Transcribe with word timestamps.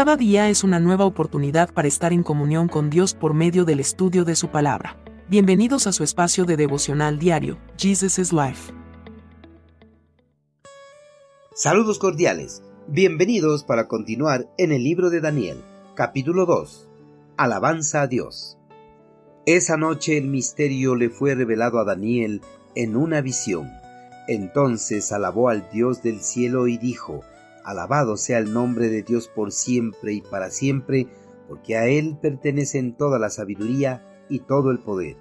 Cada 0.00 0.16
día 0.16 0.48
es 0.48 0.64
una 0.64 0.80
nueva 0.80 1.04
oportunidad 1.04 1.74
para 1.74 1.86
estar 1.86 2.14
en 2.14 2.22
comunión 2.22 2.68
con 2.68 2.88
Dios 2.88 3.12
por 3.12 3.34
medio 3.34 3.66
del 3.66 3.80
estudio 3.80 4.24
de 4.24 4.34
su 4.34 4.48
palabra. 4.48 4.96
Bienvenidos 5.28 5.86
a 5.86 5.92
su 5.92 6.04
espacio 6.04 6.46
de 6.46 6.56
devocional 6.56 7.18
diario, 7.18 7.58
Jesus 7.76 8.18
is 8.18 8.32
Life. 8.32 8.72
Saludos 11.54 11.98
cordiales. 11.98 12.62
Bienvenidos 12.88 13.62
para 13.62 13.88
continuar 13.88 14.48
en 14.56 14.72
el 14.72 14.84
libro 14.84 15.10
de 15.10 15.20
Daniel, 15.20 15.58
capítulo 15.94 16.46
2. 16.46 16.88
Alabanza 17.36 18.00
a 18.00 18.06
Dios. 18.06 18.56
Esa 19.44 19.76
noche 19.76 20.16
el 20.16 20.28
misterio 20.28 20.96
le 20.96 21.10
fue 21.10 21.34
revelado 21.34 21.78
a 21.78 21.84
Daniel 21.84 22.40
en 22.74 22.96
una 22.96 23.20
visión. 23.20 23.68
Entonces 24.28 25.12
alabó 25.12 25.50
al 25.50 25.68
Dios 25.70 26.02
del 26.02 26.22
cielo 26.22 26.68
y 26.68 26.78
dijo, 26.78 27.20
Alabado 27.64 28.16
sea 28.16 28.38
el 28.38 28.52
nombre 28.52 28.88
de 28.88 29.02
Dios 29.02 29.28
por 29.28 29.52
siempre 29.52 30.12
y 30.12 30.20
para 30.20 30.50
siempre, 30.50 31.08
porque 31.48 31.76
a 31.76 31.86
Él 31.86 32.16
pertenecen 32.20 32.96
toda 32.96 33.18
la 33.18 33.30
sabiduría 33.30 34.06
y 34.28 34.40
todo 34.40 34.70
el 34.70 34.78
poder. 34.78 35.16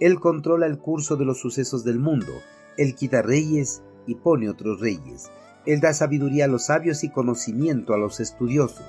Él 0.00 0.18
controla 0.18 0.66
el 0.66 0.78
curso 0.78 1.16
de 1.16 1.24
los 1.24 1.40
sucesos 1.40 1.84
del 1.84 1.98
mundo, 1.98 2.32
Él 2.76 2.94
quita 2.94 3.22
reyes 3.22 3.82
y 4.06 4.14
pone 4.14 4.48
otros 4.48 4.80
reyes. 4.80 5.30
Él 5.66 5.80
da 5.80 5.92
sabiduría 5.92 6.46
a 6.46 6.48
los 6.48 6.66
sabios 6.66 7.04
y 7.04 7.10
conocimiento 7.10 7.92
a 7.92 7.98
los 7.98 8.18
estudiosos. 8.18 8.86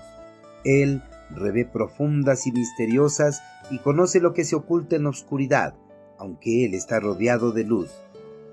Él 0.63 1.03
revé 1.29 1.65
profundas 1.65 2.47
y 2.47 2.51
misteriosas 2.51 3.41
y 3.69 3.79
conoce 3.79 4.19
lo 4.19 4.33
que 4.33 4.45
se 4.45 4.55
oculta 4.55 4.95
en 4.95 5.05
oscuridad, 5.05 5.75
aunque 6.17 6.65
Él 6.65 6.73
está 6.73 6.99
rodeado 6.99 7.51
de 7.51 7.65
luz. 7.65 7.91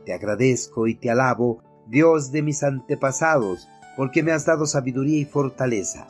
Te 0.04 0.12
agradezco 0.12 0.86
y 0.86 0.94
te 0.94 1.10
alabo, 1.10 1.62
Dios 1.86 2.32
de 2.32 2.42
mis 2.42 2.62
antepasados, 2.62 3.68
porque 3.98 4.22
me 4.22 4.30
has 4.30 4.46
dado 4.46 4.64
sabiduría 4.64 5.18
y 5.18 5.24
fortaleza. 5.24 6.06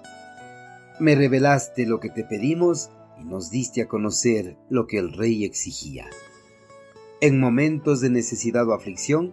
Me 1.01 1.15
revelaste 1.15 1.87
lo 1.87 2.01
que 2.01 2.11
te 2.11 2.23
pedimos 2.23 2.91
y 3.19 3.25
nos 3.25 3.51
diste 3.51 3.81
a 3.81 3.89
conocer 3.89 4.59
lo 4.69 4.87
que 4.87 4.99
el 4.99 5.15
rey 5.15 5.47
exigía. 5.47 6.05
En 7.23 7.41
momentos 7.41 8.03
de 8.03 8.11
necesidad 8.11 8.69
o 8.69 8.75
aflicción, 8.75 9.33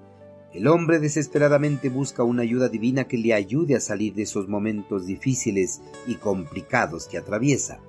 el 0.53 0.67
hombre 0.67 0.99
desesperadamente 1.01 1.89
busca 1.89 2.23
una 2.23 2.43
ayuda 2.43 2.69
divina 2.69 3.09
que 3.09 3.17
le 3.17 3.33
ayude 3.33 3.75
a 3.75 3.81
salir 3.81 4.13
de 4.13 4.21
esos 4.21 4.47
momentos 4.47 5.05
difíciles 5.05 5.81
y 6.07 6.15
complicados 6.15 7.09
que 7.09 7.17
atraviesa. 7.17 7.81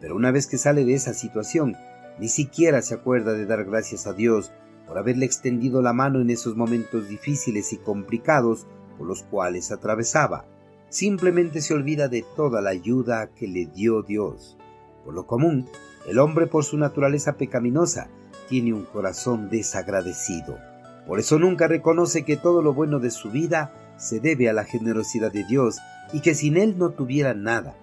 Pero 0.00 0.16
una 0.16 0.32
vez 0.32 0.48
que 0.48 0.58
sale 0.58 0.84
de 0.84 0.94
esa 0.94 1.14
situación, 1.14 1.76
ni 2.18 2.28
siquiera 2.28 2.82
se 2.82 2.94
acuerda 2.94 3.32
de 3.32 3.46
dar 3.46 3.64
gracias 3.64 4.08
a 4.08 4.12
Dios 4.12 4.50
por 4.88 4.98
haberle 4.98 5.24
extendido 5.24 5.82
la 5.82 5.92
mano 5.92 6.20
en 6.20 6.30
esos 6.30 6.56
momentos 6.56 7.08
difíciles 7.08 7.72
y 7.72 7.76
complicados 7.76 8.66
los 9.06 9.22
cuales 9.22 9.70
atravesaba. 9.72 10.44
Simplemente 10.88 11.60
se 11.60 11.74
olvida 11.74 12.08
de 12.08 12.24
toda 12.36 12.60
la 12.60 12.70
ayuda 12.70 13.30
que 13.34 13.46
le 13.46 13.66
dio 13.66 14.02
Dios. 14.02 14.56
Por 15.04 15.14
lo 15.14 15.26
común, 15.26 15.68
el 16.08 16.18
hombre 16.18 16.46
por 16.46 16.64
su 16.64 16.76
naturaleza 16.76 17.34
pecaminosa 17.34 18.08
tiene 18.48 18.72
un 18.72 18.84
corazón 18.84 19.48
desagradecido. 19.48 20.58
Por 21.06 21.20
eso 21.20 21.38
nunca 21.38 21.68
reconoce 21.68 22.24
que 22.24 22.36
todo 22.36 22.62
lo 22.62 22.74
bueno 22.74 22.98
de 22.98 23.10
su 23.10 23.30
vida 23.30 23.72
se 23.96 24.20
debe 24.20 24.48
a 24.48 24.52
la 24.52 24.64
generosidad 24.64 25.32
de 25.32 25.44
Dios 25.44 25.78
y 26.12 26.20
que 26.20 26.34
sin 26.34 26.56
Él 26.56 26.76
no 26.78 26.90
tuviera 26.90 27.34
nada. 27.34 27.76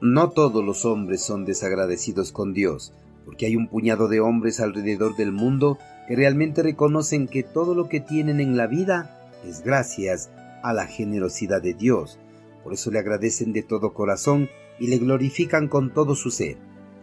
No 0.00 0.30
todos 0.30 0.64
los 0.64 0.84
hombres 0.84 1.22
son 1.22 1.44
desagradecidos 1.44 2.32
con 2.32 2.52
Dios, 2.52 2.92
porque 3.24 3.46
hay 3.46 3.56
un 3.56 3.68
puñado 3.68 4.08
de 4.08 4.20
hombres 4.20 4.60
alrededor 4.60 5.16
del 5.16 5.32
mundo 5.32 5.78
que 6.08 6.16
realmente 6.16 6.62
reconocen 6.62 7.28
que 7.28 7.42
todo 7.42 7.74
lo 7.74 7.88
que 7.88 8.00
tienen 8.00 8.40
en 8.40 8.56
la 8.56 8.66
vida 8.66 9.23
es 9.48 9.62
gracias 9.62 10.30
a 10.62 10.72
la 10.72 10.86
generosidad 10.86 11.62
de 11.62 11.74
Dios. 11.74 12.18
Por 12.62 12.72
eso 12.72 12.90
le 12.90 12.98
agradecen 12.98 13.52
de 13.52 13.62
todo 13.62 13.92
corazón 13.92 14.48
y 14.78 14.88
le 14.88 14.98
glorifican 14.98 15.68
con 15.68 15.92
todo 15.92 16.14
su 16.14 16.30
ser. 16.30 16.56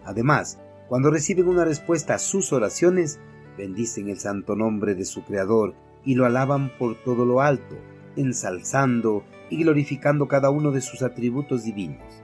Además, 0.04 0.60
cuando 0.88 1.12
reciben 1.12 1.48
una 1.48 1.64
respuesta 1.64 2.16
a 2.16 2.20
sus 2.20 2.52
oraciones, 2.52 3.20
bendicen 3.58 4.10
el 4.10 4.20
santo 4.20 4.56
nombre 4.56 4.96
de 4.96 5.06
su 5.06 5.24
Creador 5.24 5.76
y 6.04 6.16
lo 6.16 6.26
alaban 6.26 6.72
por 6.78 7.02
todo 7.04 7.26
lo 7.26 7.42
alto, 7.42 7.76
ensalzando 8.16 9.24
y 9.50 9.64
glorificando 9.64 10.28
cada 10.28 10.50
uno 10.50 10.72
de 10.72 10.82
sus 10.82 11.04
atributos 11.04 11.64
divinos. 11.64 12.24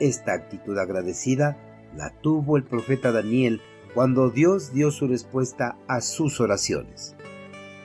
Esta 0.00 0.34
actitud 0.34 0.76
agradecida 0.78 1.56
la 1.96 2.10
tuvo 2.20 2.56
el 2.56 2.64
profeta 2.64 3.12
Daniel 3.12 3.60
cuando 3.94 4.28
Dios 4.28 4.72
dio 4.72 4.90
su 4.90 5.06
respuesta 5.06 5.78
a 5.86 6.00
sus 6.00 6.40
oraciones. 6.40 7.16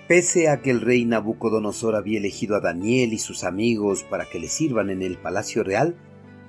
Pese 0.09 0.49
a 0.49 0.63
que 0.63 0.71
el 0.71 0.81
rey 0.81 1.05
Nabucodonosor 1.05 1.95
había 1.95 2.17
elegido 2.17 2.55
a 2.55 2.61
Daniel 2.61 3.13
y 3.13 3.19
sus 3.19 3.43
amigos 3.43 4.01
para 4.01 4.25
que 4.25 4.39
le 4.39 4.47
sirvan 4.47 4.89
en 4.89 5.03
el 5.03 5.19
palacio 5.19 5.63
real, 5.63 5.95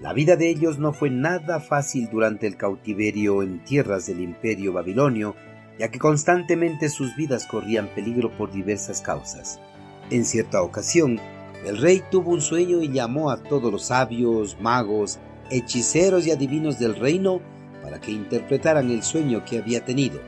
la 0.00 0.14
vida 0.14 0.36
de 0.36 0.48
ellos 0.48 0.78
no 0.78 0.94
fue 0.94 1.10
nada 1.10 1.60
fácil 1.60 2.08
durante 2.10 2.46
el 2.46 2.56
cautiverio 2.56 3.42
en 3.42 3.62
tierras 3.62 4.06
del 4.06 4.20
imperio 4.20 4.72
babilonio, 4.72 5.36
ya 5.78 5.90
que 5.90 5.98
constantemente 5.98 6.88
sus 6.88 7.14
vidas 7.16 7.44
corrían 7.44 7.88
peligro 7.88 8.34
por 8.34 8.50
diversas 8.50 9.02
causas. 9.02 9.60
En 10.08 10.24
cierta 10.24 10.62
ocasión, 10.62 11.20
el 11.66 11.76
rey 11.76 12.02
tuvo 12.10 12.30
un 12.30 12.40
sueño 12.40 12.80
y 12.80 12.90
llamó 12.90 13.30
a 13.30 13.42
todos 13.42 13.70
los 13.70 13.84
sabios, 13.88 14.56
magos, 14.58 15.18
hechiceros 15.50 16.26
y 16.26 16.30
adivinos 16.30 16.78
del 16.78 16.96
reino 16.96 17.42
para 17.82 18.00
que 18.00 18.10
interpretaran 18.10 18.90
el 18.90 19.02
sueño 19.02 19.44
que 19.44 19.58
había 19.58 19.84
tenido. 19.84 20.18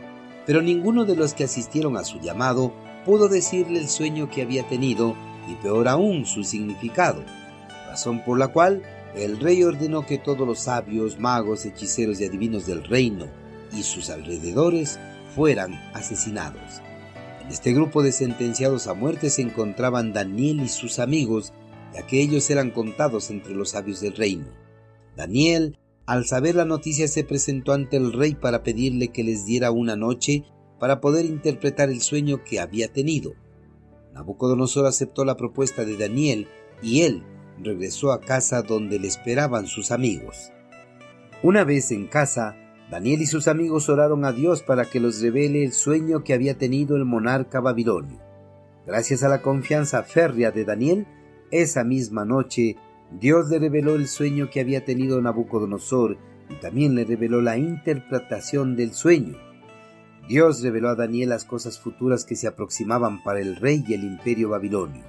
Pero 0.45 0.61
ninguno 0.61 1.07
de 1.07 1.17
los 1.17 1.33
que 1.33 1.45
asistieron 1.45 1.97
a 1.97 2.05
su 2.05 2.21
llamado 2.21 2.75
pudo 3.05 3.29
decirle 3.29 3.79
el 3.79 3.89
sueño 3.89 4.31
que 4.31 4.43
había 4.43 4.67
tenido 4.69 5.15
y 5.49 5.55
peor 5.57 5.89
aún 5.89 6.25
su 6.27 6.45
significado, 6.45 7.23
razón 7.89 8.25
por 8.25 8.39
la 8.39 8.49
cual 8.49 8.83
el 9.15 9.39
rey 9.41 9.63
ordenó 9.63 10.07
que 10.07 10.19
todos 10.19 10.47
los 10.47 10.61
sabios, 10.61 11.19
magos, 11.19 11.67
hechiceros 11.67 12.21
y 12.21 12.25
adivinos 12.25 12.67
del 12.67 12.85
reino 12.85 13.27
y 13.77 13.83
sus 13.83 14.11
alrededores 14.11 14.99
fueran 15.35 15.75
asesinados. 15.95 16.81
En 17.43 17.49
este 17.49 17.73
grupo 17.73 18.03
de 18.03 18.13
sentenciados 18.13 18.87
a 18.87 18.95
muerte 18.95 19.29
se 19.29 19.43
encontraban 19.43 20.13
Daniel 20.13 20.61
y 20.61 20.69
sus 20.69 20.99
amigos, 20.99 21.53
ya 21.93 22.07
que 22.07 22.23
ellos 22.23 22.49
eran 22.51 22.71
contados 22.71 23.31
entre 23.31 23.55
los 23.55 23.71
sabios 23.71 24.01
del 24.01 24.15
reino. 24.15 24.47
Daniel, 25.17 25.79
al 26.07 26.25
saber 26.25 26.55
la 26.55 26.65
noticia, 26.65 27.09
se 27.09 27.25
presentó 27.25 27.73
ante 27.73 27.97
el 27.97 28.13
rey 28.13 28.35
para 28.35 28.63
pedirle 28.63 29.09
que 29.09 29.25
les 29.25 29.45
diera 29.45 29.71
una 29.71 29.97
noche 29.97 30.45
para 30.83 31.01
poder 31.01 31.27
interpretar 31.27 31.91
el 31.91 32.01
sueño 32.01 32.43
que 32.43 32.59
había 32.59 32.93
tenido. 32.93 33.35
Nabucodonosor 34.15 34.85
aceptó 34.85 35.25
la 35.25 35.37
propuesta 35.37 35.85
de 35.85 35.97
Daniel 35.97 36.49
y 36.83 37.03
él 37.03 37.23
regresó 37.63 38.11
a 38.11 38.21
casa 38.21 38.63
donde 38.63 38.99
le 38.99 39.07
esperaban 39.07 39.69
sus 39.69 39.93
amigos. 39.93 40.51
Una 41.41 41.63
vez 41.63 41.93
en 41.93 42.09
casa, 42.09 42.57
Daniel 42.91 43.23
y 43.23 43.27
sus 43.27 43.47
amigos 43.47 43.89
oraron 43.89 44.25
a 44.25 44.33
Dios 44.33 44.65
para 44.65 44.85
que 44.85 44.99
los 44.99 45.23
revele 45.23 45.63
el 45.63 45.73
sueño 45.73 46.25
que 46.25 46.35
había 46.35 46.59
tenido 46.59 46.97
el 46.97 47.05
monarca 47.05 47.61
babilonio. 47.61 48.19
Gracias 48.85 49.23
a 49.23 49.29
la 49.29 49.41
confianza 49.41 50.03
férrea 50.03 50.51
de 50.51 50.65
Daniel, 50.65 51.07
esa 51.53 51.85
misma 51.85 52.25
noche 52.25 52.75
Dios 53.21 53.49
le 53.51 53.61
reveló 53.61 53.95
el 53.95 54.09
sueño 54.09 54.51
que 54.51 54.59
había 54.59 54.85
tenido 54.85 55.23
Nabucodonosor 55.23 56.19
y 56.51 56.55
también 56.57 56.97
le 56.97 57.05
reveló 57.05 57.41
la 57.41 57.57
interpretación 57.57 58.75
del 58.75 58.95
sueño. 58.95 59.52
Dios 60.29 60.63
reveló 60.63 60.89
a 60.89 60.95
Daniel 60.95 61.31
las 61.31 61.45
cosas 61.45 61.81
futuras 61.81 62.25
que 62.25 62.37
se 62.37 62.47
aproximaban 62.47 63.23
para 63.23 63.41
el 63.41 63.57
rey 63.57 63.85
y 63.87 63.95
el 63.95 64.05
imperio 64.05 64.51
babilonio. 64.51 65.05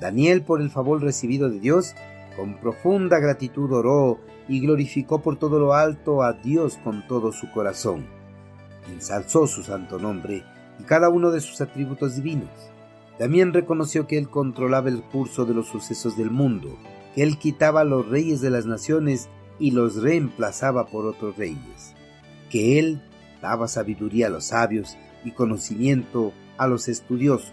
Daniel, 0.00 0.42
por 0.42 0.60
el 0.60 0.70
favor 0.70 1.02
recibido 1.02 1.48
de 1.50 1.60
Dios, 1.60 1.94
con 2.36 2.58
profunda 2.58 3.18
gratitud 3.18 3.72
oró 3.72 4.18
y 4.48 4.60
glorificó 4.60 5.22
por 5.22 5.38
todo 5.38 5.58
lo 5.58 5.74
alto 5.74 6.22
a 6.22 6.32
Dios 6.32 6.78
con 6.82 7.06
todo 7.06 7.32
su 7.32 7.50
corazón. 7.50 8.06
Ensalzó 8.92 9.46
su 9.46 9.62
santo 9.62 9.98
nombre 9.98 10.44
y 10.78 10.84
cada 10.84 11.08
uno 11.08 11.30
de 11.30 11.40
sus 11.40 11.60
atributos 11.60 12.16
divinos. 12.16 12.50
También 13.18 13.52
reconoció 13.52 14.06
que 14.06 14.16
Él 14.16 14.30
controlaba 14.30 14.88
el 14.88 15.02
curso 15.02 15.44
de 15.44 15.54
los 15.54 15.68
sucesos 15.68 16.16
del 16.16 16.30
mundo, 16.30 16.76
que 17.14 17.22
Él 17.22 17.38
quitaba 17.38 17.82
a 17.82 17.84
los 17.84 18.08
reyes 18.08 18.40
de 18.40 18.50
las 18.50 18.66
naciones 18.66 19.28
y 19.58 19.72
los 19.72 19.96
reemplazaba 19.96 20.86
por 20.86 21.04
otros 21.04 21.36
reyes, 21.36 21.94
que 22.50 22.78
Él 22.78 23.02
daba 23.42 23.68
sabiduría 23.68 24.26
a 24.26 24.30
los 24.30 24.46
sabios 24.46 24.96
y 25.24 25.32
conocimiento 25.32 26.32
a 26.56 26.66
los 26.66 26.88
estudiosos. 26.88 27.52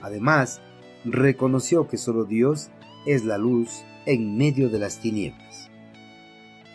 Además, 0.00 0.60
reconoció 1.04 1.88
que 1.88 1.96
solo 1.96 2.24
Dios 2.24 2.70
es 3.06 3.24
la 3.24 3.38
luz 3.38 3.82
en 4.06 4.36
medio 4.36 4.68
de 4.68 4.78
las 4.78 5.00
tinieblas. 5.00 5.70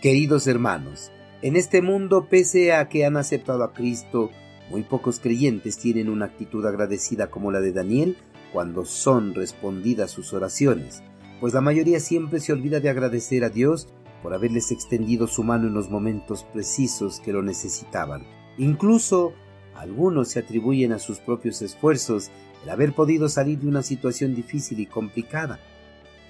Queridos 0.02 0.48
hermanos, 0.48 1.12
en 1.42 1.56
este 1.56 1.82
mundo, 1.82 2.28
pese 2.30 2.74
a 2.74 2.88
que 2.88 3.06
han 3.06 3.18
aceptado 3.18 3.64
a 3.64 3.74
Cristo, 3.74 4.32
muy 4.70 4.84
pocos 4.84 5.20
creyentes 5.20 5.78
tienen 5.78 6.10
una 6.10 6.26
actitud 6.26 6.66
agradecida 6.66 7.30
como 7.30 7.52
la 7.52 7.60
de 7.60 7.74
Daniel 7.74 8.18
cuando 8.52 8.86
son 8.86 9.34
respondidas 9.34 10.12
sus 10.12 10.34
oraciones, 10.34 11.04
pues 11.42 11.54
la 11.54 11.62
mayoría 11.62 12.00
siempre 12.00 12.40
se 12.40 12.54
olvida 12.54 12.80
de 12.80 12.90
agradecer 12.90 13.44
a 13.44 13.50
Dios 13.50 13.90
por 14.22 14.34
haberles 14.34 14.72
extendido 14.72 15.28
su 15.28 15.44
mano 15.44 15.68
en 15.68 15.74
los 15.74 15.90
momentos 15.90 16.46
precisos 16.46 17.20
que 17.20 17.34
lo 17.34 17.42
necesitaban. 17.42 18.24
Incluso 18.58 19.34
algunos 19.76 20.30
se 20.30 20.40
atribuyen 20.40 20.92
a 20.92 21.00
sus 21.00 21.20
propios 21.20 21.62
esfuerzos 21.62 22.30
el 22.64 22.70
haber 22.70 22.94
podido 22.94 23.28
salir 23.30 23.60
de 23.60 23.68
una 23.68 23.84
situación 23.84 24.36
difícil 24.36 24.80
y 24.80 24.86
complicada. 24.86 25.60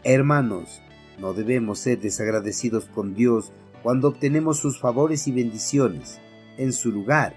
Hermanos, 0.04 0.82
No 1.20 1.34
debemos 1.34 1.78
ser 1.78 2.00
desagradecidos 2.00 2.86
con 2.86 3.14
Dios 3.14 3.52
cuando 3.84 4.08
obtenemos 4.08 4.58
sus 4.58 4.80
favores 4.80 5.28
y 5.28 5.32
bendiciones. 5.32 6.20
En 6.58 6.74
su 6.74 6.92
lugar, 6.92 7.36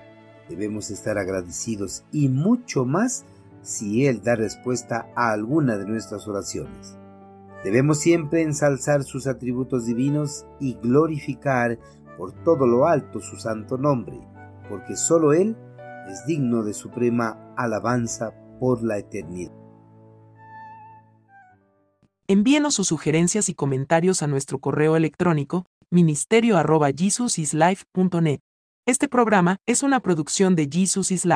debemos 0.49 0.91
estar 0.91 1.19
agradecidos 1.19 2.03
y 2.11 2.29
mucho 2.29 2.87
más 2.87 3.27
si 3.63 4.07
Él 4.07 4.23
da 4.23 4.35
respuesta 4.35 5.09
a 5.15 5.33
alguna 5.33 5.77
de 5.77 5.87
nuestras 5.87 6.27
oraciones. 6.27 6.97
Debemos 7.65 7.99
siempre 7.99 8.43
ensalzar 8.43 9.03
sus 9.03 9.27
atributos 9.27 9.87
divinos 9.87 10.47
y 10.61 10.75
glorificar 10.75 11.79
por 12.17 12.33
todo 12.45 12.67
lo 12.67 12.87
alto 12.87 13.21
su 13.21 13.37
santo 13.37 13.77
nombre, 13.77 14.19
porque 14.69 14.97
sólo 14.97 15.33
Él 15.33 15.57
es 16.09 16.25
digno 16.27 16.63
de 16.63 16.73
suprema 16.73 17.53
alabanza 17.57 18.33
por 18.61 18.83
la 18.83 18.99
eternidad. 18.99 19.53
Envíenos 22.29 22.75
sus 22.75 22.89
sugerencias 22.89 23.49
y 23.49 23.55
comentarios 23.55 24.21
a 24.23 24.27
nuestro 24.27 24.59
correo 24.59 24.97
electrónico 24.97 25.65
ministerio.jesusislife.net. 25.91 28.41
Este 28.87 29.09
programa 29.09 29.57
es 29.67 29.83
una 29.83 30.01
producción 30.01 30.57
de 30.57 30.69
Jesus 30.71 31.11
is 31.11 31.25
Life. 31.25 31.35